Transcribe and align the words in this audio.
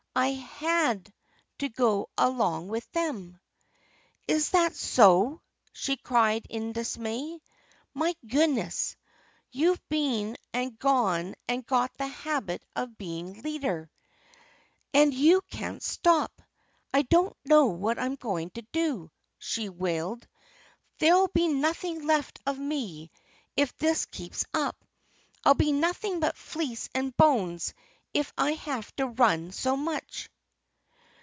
I 0.13 0.31
had 0.59 1.13
to 1.59 1.69
go 1.69 2.09
along 2.17 2.67
with 2.67 2.91
them!" 2.91 3.39
"Is 4.27 4.49
that 4.49 4.75
so?" 4.75 5.41
she 5.71 5.95
cried 5.95 6.45
in 6.49 6.73
dismay. 6.73 7.39
"My 7.93 8.13
goodness! 8.27 8.97
You've 9.51 9.79
been 9.87 10.35
and 10.51 10.77
gone 10.77 11.35
and 11.47 11.65
got 11.65 11.93
the 11.93 12.07
habit 12.07 12.61
of 12.75 12.97
being 12.97 13.41
leader! 13.43 13.89
And 14.93 15.13
you 15.13 15.39
can't 15.49 15.81
stop!... 15.81 16.41
I 16.93 17.03
don't 17.03 17.37
know 17.45 17.67
what 17.67 17.97
I'm 17.97 18.15
going 18.15 18.49
to 18.51 18.63
do!" 18.73 19.11
she 19.39 19.69
wailed. 19.69 20.27
"There'll 20.99 21.29
be 21.29 21.47
nothing 21.47 22.05
left 22.05 22.37
of 22.45 22.59
me 22.59 23.11
if 23.55 23.73
this 23.77 24.05
keeps 24.07 24.43
up. 24.53 24.75
I'll 25.45 25.53
be 25.53 25.71
nothing 25.71 26.19
but 26.19 26.35
fleece 26.37 26.89
and 26.93 27.15
bones 27.15 27.73
if 28.13 28.33
I 28.37 28.51
have 28.51 28.93
to 28.97 29.07
run 29.07 29.53
so 29.53 29.77
much." 29.77 30.27